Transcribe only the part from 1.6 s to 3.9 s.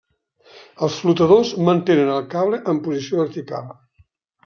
mantenen el cable en posició vertical.